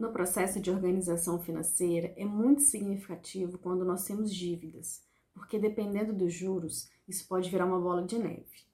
No 0.00 0.10
processo 0.10 0.58
de 0.58 0.70
organização 0.70 1.38
financeira, 1.38 2.14
é 2.16 2.24
muito 2.24 2.62
significativo 2.62 3.58
quando 3.58 3.84
nós 3.84 4.02
temos 4.02 4.34
dívidas, 4.34 5.02
porque 5.34 5.58
dependendo 5.58 6.14
dos 6.14 6.32
juros, 6.32 6.90
isso 7.06 7.28
pode 7.28 7.50
virar 7.50 7.66
uma 7.66 7.78
bola 7.78 8.02
de 8.02 8.18
neve. 8.18 8.64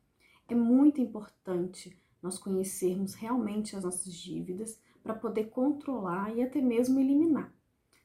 É 0.48 0.54
muito 0.54 1.00
importante 1.00 2.00
nós 2.22 2.38
conhecermos 2.38 3.14
realmente 3.14 3.74
as 3.74 3.82
nossas 3.82 4.14
dívidas 4.14 4.78
para 5.02 5.14
poder 5.14 5.46
controlar 5.46 6.32
e 6.32 6.44
até 6.44 6.60
mesmo 6.60 7.00
eliminar. 7.00 7.52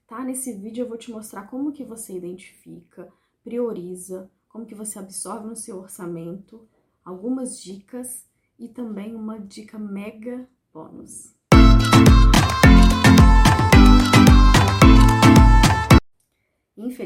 Tá? 0.08 0.24
Nesse 0.24 0.54
vídeo 0.54 0.82
eu 0.82 0.90
vou 0.90 0.98
te 0.98 1.12
mostrar 1.12 1.44
como 1.44 1.72
que 1.72 1.84
você 1.84 2.14
identifica, 2.14 3.08
prioriza, 3.44 4.32
como 4.50 4.66
que 4.66 4.74
você 4.74 4.98
absorve 4.98 5.46
no 5.46 5.56
seu 5.56 5.78
orçamento, 5.78 6.68
algumas 7.06 7.62
dicas 7.62 8.26
e 8.58 8.68
também 8.68 9.14
uma 9.14 9.40
dica 9.40 9.78
mega 9.78 10.50
bônus. 10.74 11.40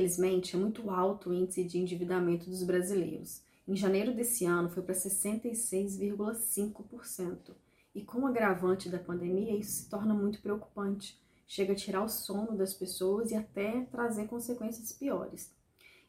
Infelizmente, 0.05 0.55
é 0.55 0.59
muito 0.59 0.91
alto 0.91 1.31
o 1.31 1.33
índice 1.33 1.63
de 1.63 1.79
endividamento 1.79 2.47
dos 2.47 2.61
brasileiros. 2.61 3.41
Em 3.67 3.75
janeiro 3.75 4.13
desse 4.13 4.45
ano 4.45 4.69
foi 4.69 4.83
para 4.83 4.93
66,5%. 4.93 7.55
E 7.95 8.03
com 8.03 8.19
o 8.19 8.27
agravante 8.27 8.87
da 8.87 8.99
pandemia, 8.99 9.57
isso 9.57 9.71
se 9.71 9.89
torna 9.89 10.13
muito 10.13 10.39
preocupante. 10.43 11.19
Chega 11.47 11.73
a 11.73 11.75
tirar 11.75 12.03
o 12.03 12.09
sono 12.09 12.55
das 12.55 12.75
pessoas 12.75 13.31
e 13.31 13.35
até 13.35 13.81
trazer 13.85 14.27
consequências 14.27 14.93
piores. 14.93 15.51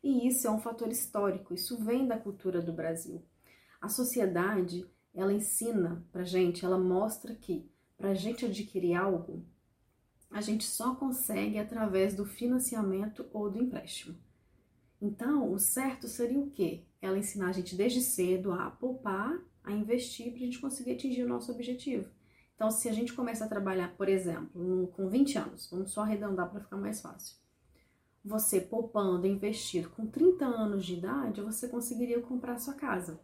E 0.04 0.28
isso 0.28 0.46
é 0.46 0.50
um 0.50 0.60
fator 0.60 0.90
histórico, 0.90 1.54
isso 1.54 1.82
vem 1.82 2.06
da 2.06 2.18
cultura 2.18 2.60
do 2.60 2.74
Brasil. 2.74 3.22
A 3.80 3.88
sociedade, 3.88 4.84
ela 5.14 5.32
ensina 5.32 6.04
pra 6.12 6.22
gente, 6.22 6.66
ela 6.66 6.76
mostra 6.76 7.34
que 7.34 7.66
para 7.96 8.10
a 8.10 8.14
gente 8.14 8.44
adquirir 8.44 8.94
algo, 8.94 9.42
a 10.30 10.40
gente 10.40 10.64
só 10.64 10.94
consegue 10.94 11.58
através 11.58 12.14
do 12.14 12.24
financiamento 12.24 13.26
ou 13.32 13.50
do 13.50 13.58
empréstimo. 13.58 14.16
Então, 15.00 15.52
o 15.52 15.58
certo 15.58 16.08
seria 16.08 16.38
o 16.38 16.50
quê? 16.50 16.84
Ela 17.00 17.18
ensinar 17.18 17.48
a 17.48 17.52
gente 17.52 17.76
desde 17.76 18.00
cedo 18.00 18.52
a 18.52 18.70
poupar, 18.70 19.38
a 19.62 19.72
investir 19.72 20.32
para 20.32 20.36
a 20.36 20.44
gente 20.44 20.58
conseguir 20.58 20.92
atingir 20.92 21.24
o 21.24 21.28
nosso 21.28 21.52
objetivo. 21.52 22.08
Então, 22.54 22.70
se 22.70 22.88
a 22.88 22.92
gente 22.92 23.12
começa 23.12 23.44
a 23.44 23.48
trabalhar, 23.48 23.94
por 23.96 24.08
exemplo, 24.08 24.88
com 24.94 25.08
20 25.08 25.38
anos, 25.38 25.68
vamos 25.70 25.90
só 25.90 26.02
arredondar 26.02 26.50
para 26.50 26.60
ficar 26.60 26.78
mais 26.78 27.00
fácil. 27.00 27.36
Você 28.24 28.60
poupando, 28.60 29.26
investindo 29.26 29.90
com 29.90 30.06
30 30.06 30.46
anos 30.46 30.84
de 30.84 30.94
idade, 30.94 31.42
você 31.42 31.68
conseguiria 31.68 32.20
comprar 32.20 32.58
sua 32.58 32.74
casa. 32.74 33.20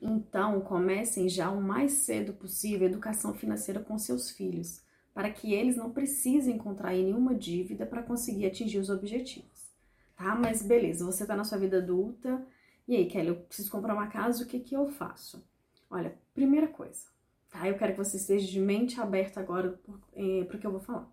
Então, 0.00 0.60
comecem 0.62 1.28
já 1.28 1.50
o 1.50 1.60
mais 1.60 1.92
cedo 1.92 2.32
possível 2.32 2.86
a 2.86 2.90
educação 2.90 3.34
financeira 3.34 3.80
com 3.80 3.98
seus 3.98 4.30
filhos 4.30 4.82
para 5.12 5.30
que 5.30 5.52
eles 5.52 5.76
não 5.76 5.90
precisem 5.92 6.56
contrair 6.56 7.04
nenhuma 7.04 7.34
dívida 7.34 7.84
para 7.84 8.02
conseguir 8.02 8.46
atingir 8.46 8.78
os 8.78 8.90
objetivos, 8.90 9.70
tá? 10.16 10.34
Mas 10.34 10.62
beleza, 10.62 11.04
você 11.04 11.24
está 11.24 11.36
na 11.36 11.44
sua 11.44 11.58
vida 11.58 11.78
adulta, 11.78 12.46
e 12.90 12.96
aí, 12.96 13.06
Kelly, 13.06 13.28
eu 13.28 13.36
preciso 13.36 13.70
comprar 13.70 13.94
uma 13.94 14.08
casa, 14.08 14.42
o 14.42 14.46
que 14.46 14.58
que 14.58 14.74
eu 14.74 14.88
faço? 14.88 15.46
Olha, 15.88 16.18
primeira 16.34 16.66
coisa, 16.68 17.06
tá? 17.48 17.68
Eu 17.68 17.78
quero 17.78 17.92
que 17.92 17.98
você 17.98 18.16
esteja 18.16 18.50
de 18.50 18.60
mente 18.60 19.00
aberta 19.00 19.40
agora 19.40 19.80
é, 20.12 20.44
para 20.44 20.56
o 20.56 20.60
que 20.60 20.66
eu 20.66 20.72
vou 20.72 20.80
falar. 20.80 21.08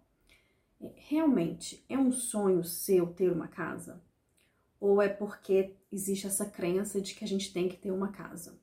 É, 0.82 0.92
realmente 0.96 1.84
é 1.90 1.98
um 1.98 2.12
sonho 2.12 2.64
seu 2.64 3.14
ter 3.14 3.32
uma 3.32 3.48
casa? 3.48 4.02
Ou 4.80 5.02
é 5.02 5.10
porque 5.10 5.76
existe 5.92 6.28
essa 6.28 6.46
crença 6.46 7.02
de 7.02 7.16
que 7.16 7.24
a 7.24 7.28
gente 7.28 7.54
tem 7.54 7.68
que 7.70 7.78
ter 7.78 7.92
uma 7.92 8.12
casa? 8.12 8.60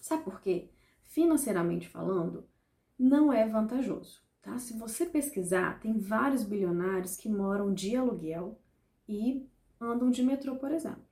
Sabe 0.00 0.24
por 0.24 0.40
quê? 0.40 0.70
Financeiramente 1.06 1.88
falando, 1.88 2.48
não 2.98 3.32
é 3.32 3.48
vantajoso. 3.48 4.23
Tá? 4.44 4.58
Se 4.58 4.74
você 4.74 5.06
pesquisar, 5.06 5.80
tem 5.80 5.98
vários 5.98 6.44
bilionários 6.44 7.16
que 7.16 7.30
moram 7.30 7.72
de 7.72 7.96
aluguel 7.96 8.60
e 9.08 9.48
andam 9.80 10.10
de 10.10 10.22
metrô, 10.22 10.56
por 10.56 10.70
exemplo. 10.70 11.02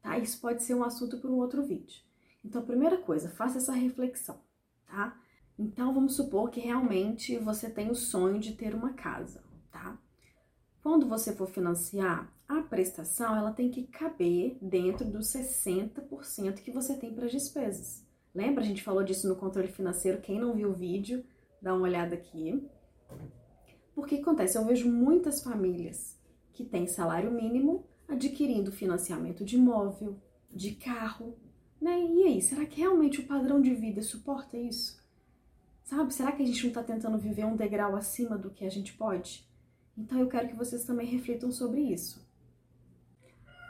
Tá? 0.00 0.16
Isso 0.16 0.40
pode 0.40 0.62
ser 0.62 0.74
um 0.74 0.84
assunto 0.84 1.18
para 1.18 1.28
um 1.30 1.38
outro 1.38 1.64
vídeo. 1.64 2.02
Então, 2.44 2.62
primeira 2.62 2.96
coisa, 2.96 3.28
faça 3.28 3.58
essa 3.58 3.72
reflexão, 3.72 4.40
tá? 4.86 5.20
Então, 5.58 5.92
vamos 5.92 6.14
supor 6.14 6.50
que 6.50 6.60
realmente 6.60 7.36
você 7.36 7.68
tem 7.68 7.90
o 7.90 7.96
sonho 7.96 8.38
de 8.38 8.52
ter 8.52 8.76
uma 8.76 8.92
casa, 8.92 9.42
tá? 9.72 9.98
Quando 10.80 11.08
você 11.08 11.34
for 11.34 11.48
financiar, 11.48 12.32
a 12.48 12.62
prestação 12.62 13.36
ela 13.36 13.52
tem 13.52 13.70
que 13.70 13.88
caber 13.88 14.56
dentro 14.62 15.04
dos 15.04 15.26
60% 15.26 16.62
que 16.62 16.70
você 16.70 16.96
tem 16.96 17.12
para 17.12 17.26
as 17.26 17.32
despesas. 17.32 18.06
Lembra? 18.32 18.62
A 18.62 18.66
gente 18.66 18.84
falou 18.84 19.02
disso 19.02 19.28
no 19.28 19.34
controle 19.34 19.68
financeiro. 19.68 20.22
Quem 20.22 20.38
não 20.38 20.54
viu 20.54 20.70
o 20.70 20.74
vídeo, 20.74 21.24
dá 21.60 21.74
uma 21.74 21.82
olhada 21.82 22.14
aqui. 22.14 22.66
Porque 23.94 24.16
acontece, 24.16 24.56
eu 24.56 24.64
vejo 24.64 24.90
muitas 24.90 25.42
famílias 25.42 26.16
que 26.52 26.64
têm 26.64 26.86
salário 26.86 27.30
mínimo 27.30 27.84
adquirindo 28.08 28.72
financiamento 28.72 29.44
de 29.44 29.56
imóvel, 29.56 30.16
de 30.50 30.72
carro, 30.72 31.36
né? 31.80 32.00
E 32.00 32.24
aí, 32.24 32.42
será 32.42 32.64
que 32.64 32.80
realmente 32.80 33.20
o 33.20 33.26
padrão 33.26 33.60
de 33.60 33.74
vida 33.74 34.02
suporta 34.02 34.56
isso? 34.56 34.98
Sabe? 35.84 36.12
Será 36.12 36.32
que 36.32 36.42
a 36.42 36.46
gente 36.46 36.62
não 36.62 36.68
está 36.68 36.82
tentando 36.82 37.18
viver 37.18 37.44
um 37.44 37.56
degrau 37.56 37.96
acima 37.96 38.36
do 38.36 38.50
que 38.50 38.64
a 38.64 38.70
gente 38.70 38.92
pode? 38.94 39.48
Então 39.96 40.18
eu 40.18 40.28
quero 40.28 40.48
que 40.48 40.56
vocês 40.56 40.84
também 40.84 41.06
reflitam 41.06 41.50
sobre 41.50 41.80
isso. 41.80 42.26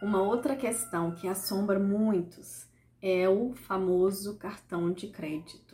Uma 0.02 0.22
outra 0.22 0.54
questão 0.54 1.14
que 1.14 1.26
assombra 1.26 1.78
muitos 1.78 2.68
é 3.00 3.28
o 3.28 3.52
famoso 3.54 4.36
cartão 4.36 4.92
de 4.92 5.08
crédito. 5.08 5.67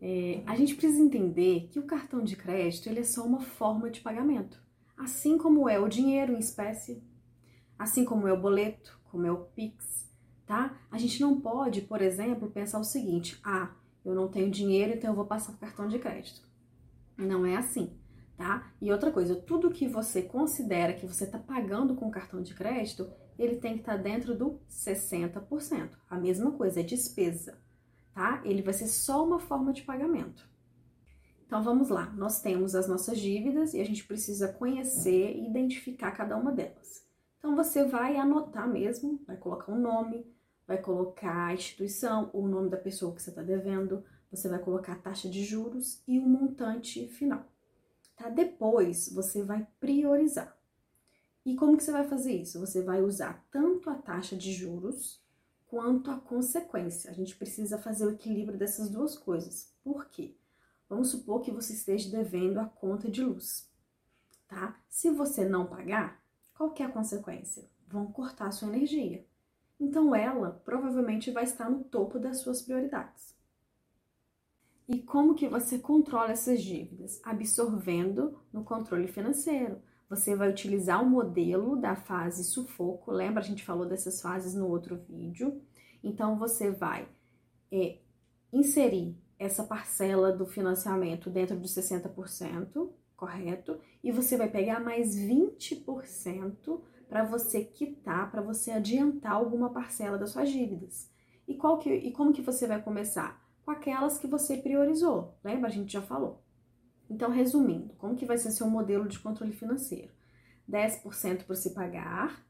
É, 0.00 0.42
a 0.46 0.54
gente 0.54 0.76
precisa 0.76 1.02
entender 1.02 1.68
que 1.72 1.78
o 1.78 1.86
cartão 1.86 2.22
de 2.22 2.36
crédito 2.36 2.88
ele 2.88 3.00
é 3.00 3.04
só 3.04 3.24
uma 3.24 3.40
forma 3.40 3.90
de 3.90 4.00
pagamento, 4.00 4.62
assim 4.96 5.36
como 5.36 5.68
é 5.68 5.78
o 5.78 5.88
dinheiro 5.88 6.32
em 6.32 6.38
espécie, 6.38 7.02
assim 7.76 8.04
como 8.04 8.28
é 8.28 8.32
o 8.32 8.40
boleto, 8.40 8.98
como 9.10 9.26
é 9.26 9.32
o 9.32 9.44
Pix, 9.56 10.08
tá? 10.46 10.78
A 10.90 10.98
gente 10.98 11.20
não 11.20 11.40
pode, 11.40 11.82
por 11.82 12.00
exemplo, 12.00 12.50
pensar 12.50 12.78
o 12.78 12.84
seguinte: 12.84 13.40
ah, 13.42 13.72
eu 14.04 14.14
não 14.14 14.28
tenho 14.28 14.50
dinheiro, 14.50 14.94
então 14.94 15.10
eu 15.10 15.16
vou 15.16 15.26
passar 15.26 15.52
o 15.52 15.58
cartão 15.58 15.88
de 15.88 15.98
crédito. 15.98 16.46
Não 17.16 17.44
é 17.44 17.56
assim, 17.56 17.90
tá? 18.36 18.70
E 18.80 18.92
outra 18.92 19.10
coisa, 19.10 19.34
tudo 19.34 19.70
que 19.70 19.88
você 19.88 20.22
considera 20.22 20.92
que 20.92 21.06
você 21.06 21.24
está 21.24 21.40
pagando 21.40 21.96
com 21.96 22.08
cartão 22.08 22.40
de 22.40 22.54
crédito, 22.54 23.10
ele 23.36 23.56
tem 23.56 23.74
que 23.74 23.80
estar 23.80 23.96
tá 23.96 24.02
dentro 24.02 24.36
do 24.36 24.60
60%. 24.70 25.90
A 26.08 26.16
mesma 26.16 26.52
coisa, 26.52 26.78
é 26.78 26.84
despesa 26.84 27.58
tá? 28.18 28.42
Ele 28.44 28.62
vai 28.62 28.74
ser 28.74 28.88
só 28.88 29.24
uma 29.24 29.38
forma 29.38 29.72
de 29.72 29.82
pagamento. 29.82 30.50
Então 31.46 31.62
vamos 31.62 31.88
lá, 31.88 32.12
nós 32.16 32.42
temos 32.42 32.74
as 32.74 32.88
nossas 32.88 33.16
dívidas 33.16 33.74
e 33.74 33.80
a 33.80 33.84
gente 33.84 34.04
precisa 34.04 34.52
conhecer 34.52 35.36
e 35.36 35.46
identificar 35.46 36.10
cada 36.10 36.36
uma 36.36 36.50
delas. 36.50 37.06
Então 37.38 37.54
você 37.54 37.84
vai 37.84 38.16
anotar 38.16 38.68
mesmo, 38.68 39.22
vai 39.24 39.36
colocar 39.36 39.70
um 39.70 39.80
nome, 39.80 40.26
vai 40.66 40.78
colocar 40.78 41.46
a 41.46 41.54
instituição, 41.54 42.28
o 42.32 42.48
nome 42.48 42.68
da 42.68 42.76
pessoa 42.76 43.14
que 43.14 43.22
você 43.22 43.30
está 43.30 43.40
devendo, 43.40 44.02
você 44.32 44.48
vai 44.48 44.58
colocar 44.58 44.94
a 44.94 44.98
taxa 44.98 45.28
de 45.28 45.44
juros 45.44 46.02
e 46.06 46.18
o 46.18 46.28
montante 46.28 47.06
final. 47.06 47.46
Tá? 48.16 48.28
Depois 48.28 49.10
você 49.14 49.44
vai 49.44 49.64
priorizar. 49.78 50.58
E 51.46 51.54
como 51.54 51.76
que 51.76 51.84
você 51.84 51.92
vai 51.92 52.06
fazer 52.06 52.32
isso? 52.32 52.58
Você 52.58 52.82
vai 52.82 53.00
usar 53.00 53.46
tanto 53.48 53.88
a 53.88 53.94
taxa 53.94 54.36
de 54.36 54.52
juros 54.52 55.22
quanto 55.68 56.10
à 56.10 56.16
consequência. 56.16 57.10
A 57.10 57.14
gente 57.14 57.36
precisa 57.36 57.78
fazer 57.78 58.06
o 58.06 58.12
equilíbrio 58.12 58.58
dessas 58.58 58.88
duas 58.88 59.16
coisas. 59.16 59.72
Por 59.84 60.06
quê? 60.06 60.34
Vamos 60.88 61.10
supor 61.10 61.42
que 61.42 61.50
você 61.50 61.74
esteja 61.74 62.10
devendo 62.10 62.58
a 62.58 62.64
conta 62.64 63.10
de 63.10 63.22
luz, 63.22 63.70
tá? 64.48 64.80
Se 64.88 65.10
você 65.10 65.44
não 65.44 65.66
pagar, 65.66 66.20
qual 66.56 66.72
que 66.72 66.82
é 66.82 66.86
a 66.86 66.90
consequência? 66.90 67.68
Vão 67.86 68.10
cortar 68.10 68.50
sua 68.50 68.68
energia. 68.68 69.24
Então 69.78 70.14
ela 70.14 70.60
provavelmente 70.64 71.30
vai 71.30 71.44
estar 71.44 71.70
no 71.70 71.84
topo 71.84 72.18
das 72.18 72.38
suas 72.38 72.62
prioridades. 72.62 73.36
E 74.88 75.02
como 75.02 75.34
que 75.34 75.46
você 75.46 75.78
controla 75.78 76.32
essas 76.32 76.62
dívidas? 76.62 77.20
Absorvendo 77.22 78.40
no 78.50 78.64
controle 78.64 79.06
financeiro. 79.06 79.82
Você 80.08 80.34
vai 80.34 80.48
utilizar 80.48 81.02
o 81.02 81.08
modelo 81.08 81.76
da 81.76 81.94
fase 81.94 82.42
sufoco, 82.42 83.10
lembra? 83.12 83.42
A 83.42 83.46
gente 83.46 83.62
falou 83.62 83.86
dessas 83.86 84.20
fases 84.22 84.54
no 84.54 84.66
outro 84.66 84.96
vídeo. 85.08 85.60
Então, 86.02 86.38
você 86.38 86.70
vai 86.70 87.06
é, 87.70 87.98
inserir 88.52 89.14
essa 89.38 89.62
parcela 89.62 90.32
do 90.32 90.46
financiamento 90.46 91.28
dentro 91.28 91.58
dos 91.58 91.74
60%, 91.74 92.90
correto? 93.16 93.78
E 94.02 94.10
você 94.10 94.36
vai 94.36 94.48
pegar 94.48 94.80
mais 94.80 95.14
20% 95.14 96.80
para 97.08 97.24
você 97.24 97.64
quitar, 97.64 98.30
para 98.30 98.40
você 98.40 98.70
adiantar 98.70 99.32
alguma 99.32 99.70
parcela 99.70 100.16
das 100.16 100.30
suas 100.30 100.50
dívidas. 100.50 101.10
E, 101.46 101.54
qual 101.54 101.78
que, 101.78 101.92
e 101.92 102.12
como 102.12 102.32
que 102.32 102.42
você 102.42 102.66
vai 102.66 102.80
começar? 102.82 103.42
Com 103.64 103.70
aquelas 103.70 104.18
que 104.18 104.26
você 104.26 104.56
priorizou. 104.56 105.34
Lembra? 105.44 105.68
A 105.68 105.72
gente 105.72 105.92
já 105.92 106.02
falou. 106.02 106.42
Então, 107.08 107.30
resumindo, 107.30 107.94
como 107.94 108.16
que 108.16 108.26
vai 108.26 108.36
ser 108.36 108.50
seu 108.50 108.68
modelo 108.68 109.08
de 109.08 109.18
controle 109.18 109.52
financeiro? 109.52 110.12
10% 110.68 111.44
para 111.44 111.56
se 111.56 111.70
pagar, 111.70 112.44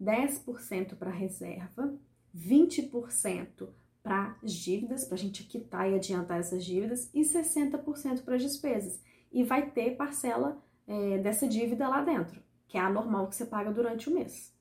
10% 0.00 0.96
para 0.96 1.10
reserva, 1.10 1.94
20% 2.36 3.68
para 4.02 4.36
as 4.42 4.52
dívidas, 4.52 5.04
para 5.04 5.14
a 5.14 5.18
gente 5.18 5.44
quitar 5.44 5.90
e 5.90 5.94
adiantar 5.94 6.40
essas 6.40 6.64
dívidas, 6.64 7.10
e 7.14 7.20
60% 7.20 8.22
para 8.24 8.36
as 8.36 8.42
despesas. 8.42 9.00
E 9.30 9.44
vai 9.44 9.70
ter 9.70 9.96
parcela 9.96 10.60
é, 10.86 11.18
dessa 11.18 11.46
dívida 11.46 11.86
lá 11.86 12.02
dentro, 12.02 12.42
que 12.66 12.76
é 12.76 12.80
a 12.80 12.90
normal 12.90 13.28
que 13.28 13.36
você 13.36 13.46
paga 13.46 13.70
durante 13.72 14.08
o 14.08 14.14
mês, 14.14 14.52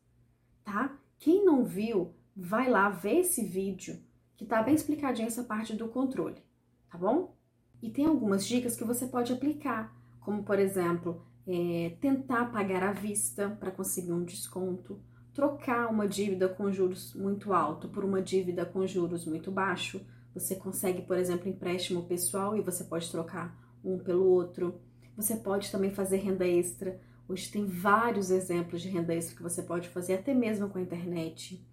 tá? 0.63 0.95
Quem 1.17 1.43
não 1.43 1.65
viu, 1.65 2.13
vai 2.35 2.69
lá 2.69 2.89
ver 2.89 3.21
esse 3.21 3.43
vídeo 3.43 3.99
que 4.37 4.45
tá 4.45 4.61
bem 4.61 4.75
explicadinho 4.75 5.27
essa 5.27 5.43
parte 5.43 5.75
do 5.75 5.87
controle, 5.87 6.41
tá 6.89 6.97
bom? 6.97 7.35
E 7.81 7.89
tem 7.89 8.05
algumas 8.05 8.45
dicas 8.45 8.75
que 8.75 8.83
você 8.83 9.07
pode 9.07 9.31
aplicar, 9.31 9.95
como 10.19 10.43
por 10.43 10.59
exemplo, 10.59 11.21
é, 11.47 11.95
tentar 12.01 12.51
pagar 12.51 12.83
à 12.83 12.91
vista 12.91 13.49
para 13.59 13.71
conseguir 13.71 14.11
um 14.11 14.23
desconto, 14.23 14.99
trocar 15.33 15.87
uma 15.87 16.07
dívida 16.07 16.49
com 16.49 16.71
juros 16.71 17.13
muito 17.15 17.53
alto 17.53 17.87
por 17.87 18.03
uma 18.03 18.21
dívida 18.21 18.65
com 18.65 18.85
juros 18.85 19.25
muito 19.25 19.51
baixo. 19.51 20.05
Você 20.33 20.55
consegue, 20.55 21.01
por 21.01 21.17
exemplo, 21.17 21.49
empréstimo 21.49 22.03
pessoal 22.03 22.55
e 22.55 22.61
você 22.61 22.83
pode 22.83 23.09
trocar 23.09 23.57
um 23.83 23.97
pelo 23.97 24.25
outro. 24.25 24.79
Você 25.15 25.35
pode 25.35 25.71
também 25.71 25.91
fazer 25.91 26.17
renda 26.17 26.47
extra. 26.47 26.99
Hoje 27.27 27.49
tem 27.51 27.65
vários 27.65 28.29
exemplos 28.31 28.81
de 28.81 28.89
renda 28.89 29.13
extra 29.13 29.35
que 29.35 29.43
você 29.43 29.63
pode 29.63 29.89
fazer, 29.89 30.13
até 30.13 30.33
mesmo 30.33 30.69
com 30.69 30.77
a 30.77 30.81
internet. 30.81 31.65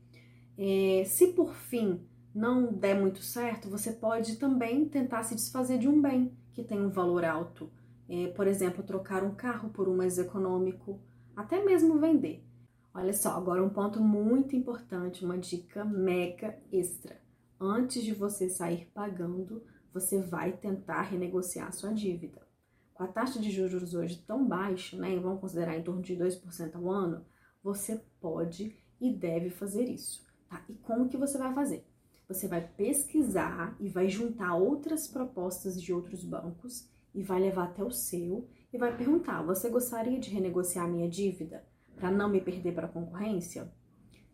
É, 0.56 1.04
se 1.04 1.28
por 1.28 1.54
fim 1.54 2.00
não 2.36 2.70
der 2.70 3.00
muito 3.00 3.22
certo, 3.22 3.70
você 3.70 3.90
pode 3.90 4.36
também 4.36 4.86
tentar 4.86 5.22
se 5.22 5.34
desfazer 5.34 5.78
de 5.78 5.88
um 5.88 6.02
bem 6.02 6.36
que 6.52 6.62
tem 6.62 6.78
um 6.78 6.90
valor 6.90 7.24
alto. 7.24 7.72
É, 8.06 8.28
por 8.28 8.46
exemplo, 8.46 8.84
trocar 8.84 9.24
um 9.24 9.34
carro 9.34 9.70
por 9.70 9.88
um 9.88 9.96
mais 9.96 10.18
econômico, 10.18 11.00
até 11.34 11.64
mesmo 11.64 11.98
vender. 11.98 12.44
Olha 12.92 13.14
só, 13.14 13.30
agora 13.30 13.64
um 13.64 13.70
ponto 13.70 14.00
muito 14.02 14.54
importante, 14.54 15.24
uma 15.24 15.38
dica 15.38 15.82
mega 15.82 16.58
extra. 16.70 17.18
Antes 17.58 18.04
de 18.04 18.12
você 18.12 18.50
sair 18.50 18.86
pagando, 18.94 19.64
você 19.90 20.20
vai 20.20 20.52
tentar 20.52 21.02
renegociar 21.02 21.72
sua 21.72 21.90
dívida. 21.90 22.46
Com 22.92 23.02
a 23.02 23.08
taxa 23.08 23.40
de 23.40 23.50
juros 23.50 23.94
hoje 23.94 24.22
tão 24.26 24.46
baixa, 24.46 24.96
né, 24.98 25.18
vamos 25.18 25.40
considerar 25.40 25.76
em 25.76 25.82
torno 25.82 26.02
de 26.02 26.14
2% 26.14 26.76
ao 26.76 26.90
ano, 26.90 27.24
você 27.62 28.02
pode 28.20 28.76
e 29.00 29.10
deve 29.10 29.48
fazer 29.48 29.88
isso. 29.88 30.22
Tá? 30.50 30.62
E 30.68 30.74
como 30.74 31.08
que 31.08 31.16
você 31.16 31.38
vai 31.38 31.54
fazer? 31.54 31.95
Você 32.28 32.48
vai 32.48 32.60
pesquisar 32.60 33.76
e 33.78 33.88
vai 33.88 34.08
juntar 34.08 34.56
outras 34.56 35.06
propostas 35.06 35.80
de 35.80 35.92
outros 35.92 36.24
bancos 36.24 36.88
e 37.14 37.22
vai 37.22 37.40
levar 37.40 37.64
até 37.64 37.84
o 37.84 37.90
seu 37.90 38.48
e 38.72 38.78
vai 38.78 38.96
perguntar: 38.96 39.42
você 39.42 39.70
gostaria 39.70 40.18
de 40.18 40.30
renegociar 40.30 40.88
minha 40.88 41.08
dívida 41.08 41.64
para 41.94 42.10
não 42.10 42.28
me 42.28 42.40
perder 42.40 42.74
para 42.74 42.86
a 42.86 42.90
concorrência? 42.90 43.72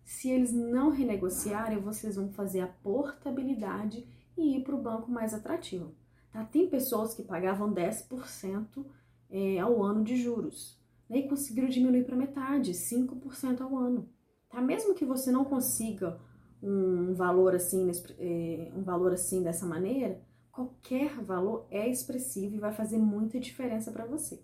Se 0.05 0.31
eles 0.31 0.53
não 0.53 0.91
renegociarem, 0.91 1.79
vocês 1.79 2.17
vão 2.17 2.33
fazer 2.33 2.61
a 2.61 2.67
portabilidade 2.67 4.07
e 4.37 4.57
ir 4.57 4.65
para 4.65 4.75
o 4.75 4.83
banco 4.83 5.11
mais 5.11 5.35
atrativo. 5.35 5.95
Tá? 6.33 6.45
Tem 6.45 6.69
pessoas 6.69 7.15
que 7.15 7.23
pagavam 7.23 7.73
10% 7.73 8.85
é, 9.31 9.59
ao 9.59 9.83
ano 9.83 10.03
de 10.03 10.17
juros 10.17 10.81
né? 11.09 11.19
e 11.19 11.29
conseguiram 11.29 11.69
diminuir 11.69 12.05
para 12.05 12.17
metade, 12.17 12.73
5% 12.73 13.61
ao 13.61 13.77
ano. 13.77 14.09
Tá? 14.49 14.61
Mesmo 14.61 14.95
que 14.95 15.05
você 15.05 15.31
não 15.31 15.45
consiga 15.45 16.19
um 16.63 17.13
valor 17.15 17.55
assim, 17.55 17.91
é, 18.19 18.71
um 18.77 18.83
valor 18.83 19.13
assim 19.13 19.43
dessa 19.43 19.67
maneira, 19.67 20.21
qualquer 20.51 21.17
valor 21.23 21.67
é 21.71 21.89
expressivo 21.89 22.55
e 22.55 22.61
vai 22.61 22.73
fazer 22.73 22.99
muita 22.99 23.41
diferença 23.41 23.91
para 23.91 24.05
você. 24.05 24.43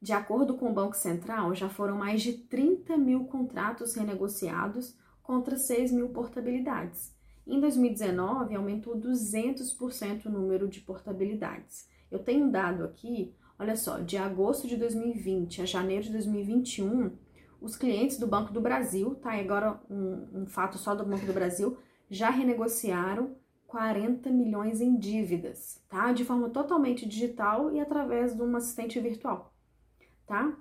De 0.00 0.12
acordo 0.12 0.56
com 0.56 0.70
o 0.70 0.74
Banco 0.74 0.96
Central, 0.96 1.54
já 1.54 1.68
foram 1.68 1.96
mais 1.96 2.22
de 2.22 2.32
30 2.32 2.96
mil 2.96 3.24
contratos 3.24 3.94
renegociados 3.94 4.96
contra 5.22 5.56
6 5.56 5.92
mil 5.92 6.10
portabilidades. 6.10 7.14
Em 7.46 7.60
2019, 7.60 8.54
aumentou 8.54 8.98
200% 8.98 10.26
o 10.26 10.30
número 10.30 10.68
de 10.68 10.80
portabilidades. 10.80 11.88
Eu 12.10 12.18
tenho 12.18 12.46
um 12.46 12.50
dado 12.50 12.84
aqui, 12.84 13.34
olha 13.58 13.76
só, 13.76 13.98
de 13.98 14.16
agosto 14.16 14.66
de 14.66 14.76
2020 14.76 15.62
a 15.62 15.66
janeiro 15.66 16.04
de 16.04 16.12
2021, 16.12 17.16
os 17.64 17.76
clientes 17.76 18.18
do 18.18 18.26
Banco 18.26 18.52
do 18.52 18.60
Brasil, 18.60 19.14
tá? 19.16 19.36
E 19.36 19.40
agora 19.40 19.80
um, 19.90 20.42
um 20.42 20.46
fato 20.46 20.76
só 20.76 20.94
do 20.94 21.04
Banco 21.04 21.24
do 21.24 21.32
Brasil, 21.32 21.76
já 22.10 22.28
renegociaram 22.28 23.34
40 23.66 24.30
milhões 24.30 24.80
em 24.80 24.96
dívidas, 24.96 25.82
tá? 25.88 26.12
De 26.12 26.24
forma 26.24 26.50
totalmente 26.50 27.08
digital 27.08 27.72
e 27.72 27.80
através 27.80 28.36
de 28.36 28.42
um 28.42 28.54
assistente 28.54 29.00
virtual, 29.00 29.52
tá? 30.26 30.56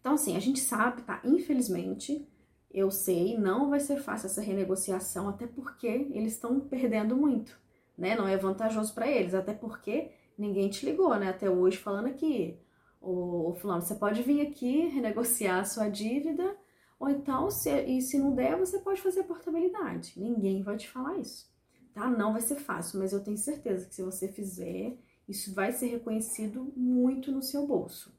Então, 0.00 0.14
assim, 0.14 0.36
a 0.36 0.40
gente 0.40 0.60
sabe, 0.60 1.02
tá? 1.02 1.20
Infelizmente, 1.22 2.26
eu 2.70 2.90
sei, 2.90 3.38
não 3.38 3.68
vai 3.68 3.78
ser 3.78 3.98
fácil 3.98 4.26
essa 4.26 4.40
renegociação, 4.40 5.28
até 5.28 5.46
porque 5.46 5.86
eles 5.86 6.32
estão 6.32 6.58
perdendo 6.60 7.14
muito, 7.14 7.58
né? 7.96 8.16
Não 8.16 8.26
é 8.26 8.36
vantajoso 8.36 8.94
para 8.94 9.06
eles, 9.06 9.34
até 9.34 9.52
porque 9.52 10.10
ninguém 10.36 10.70
te 10.70 10.86
ligou, 10.86 11.14
né? 11.16 11.28
Até 11.28 11.50
hoje 11.50 11.76
falando 11.76 12.06
aqui, 12.06 12.58
o, 13.00 13.50
o 13.50 13.54
fulano, 13.54 13.82
você 13.82 13.94
pode 13.94 14.22
vir 14.22 14.46
aqui 14.46 14.86
renegociar 14.88 15.60
a 15.60 15.64
sua 15.64 15.88
dívida, 15.88 16.56
ou 16.98 17.08
então, 17.08 17.50
se, 17.50 17.70
e 17.84 18.02
se 18.02 18.18
não 18.18 18.34
der, 18.34 18.56
você 18.56 18.78
pode 18.78 19.00
fazer 19.00 19.20
a 19.20 19.24
portabilidade. 19.24 20.14
Ninguém 20.16 20.62
vai 20.62 20.76
te 20.76 20.88
falar 20.88 21.16
isso, 21.18 21.48
tá? 21.94 22.10
Não 22.10 22.32
vai 22.32 22.40
ser 22.40 22.56
fácil, 22.56 22.98
mas 22.98 23.12
eu 23.12 23.22
tenho 23.22 23.36
certeza 23.36 23.86
que 23.86 23.94
se 23.94 24.02
você 24.02 24.28
fizer, 24.28 24.96
isso 25.28 25.54
vai 25.54 25.72
ser 25.72 25.86
reconhecido 25.86 26.72
muito 26.76 27.30
no 27.30 27.42
seu 27.42 27.66
bolso. 27.66 28.16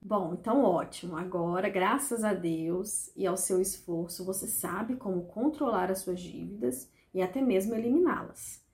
Bom, 0.00 0.34
então 0.34 0.62
ótimo. 0.62 1.16
Agora, 1.16 1.68
graças 1.68 2.22
a 2.22 2.32
Deus 2.32 3.10
e 3.16 3.26
ao 3.26 3.36
seu 3.36 3.60
esforço, 3.60 4.24
você 4.24 4.46
sabe 4.46 4.96
como 4.96 5.26
controlar 5.26 5.90
as 5.90 6.00
suas 6.00 6.20
dívidas 6.20 6.90
e 7.12 7.20
até 7.20 7.42
mesmo 7.42 7.74
eliminá-las. 7.74 8.64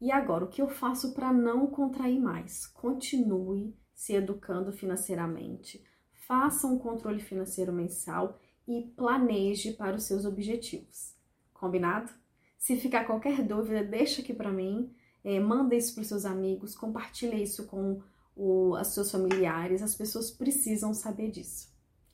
E 0.00 0.10
agora, 0.10 0.46
o 0.46 0.48
que 0.48 0.62
eu 0.62 0.68
faço 0.68 1.12
para 1.12 1.32
não 1.32 1.66
contrair 1.66 2.18
mais? 2.18 2.66
Continue 2.66 3.76
se 4.00 4.14
educando 4.14 4.72
financeiramente, 4.72 5.84
faça 6.26 6.66
um 6.66 6.78
controle 6.78 7.20
financeiro 7.20 7.70
mensal 7.70 8.40
e 8.66 8.90
planeje 8.96 9.74
para 9.74 9.94
os 9.94 10.04
seus 10.04 10.24
objetivos. 10.24 11.14
Combinado? 11.52 12.10
Se 12.56 12.78
ficar 12.78 13.04
qualquer 13.04 13.42
dúvida, 13.42 13.84
deixa 13.84 14.22
aqui 14.22 14.32
para 14.32 14.50
mim, 14.50 14.90
é, 15.22 15.38
manda 15.38 15.74
isso 15.74 15.92
para 15.92 16.00
os 16.00 16.08
seus 16.08 16.24
amigos, 16.24 16.74
compartilha 16.74 17.36
isso 17.36 17.66
com 17.66 18.00
o, 18.34 18.74
os 18.74 18.86
seus 18.86 19.10
familiares, 19.10 19.82
as 19.82 19.94
pessoas 19.94 20.30
precisam 20.30 20.94
saber 20.94 21.30
disso. 21.30 21.68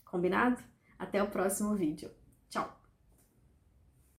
Combinado? 0.05 0.61
Até 0.99 1.23
o 1.23 1.31
próximo 1.31 1.77
vídeo. 1.77 2.11
Tchau! 2.51 2.86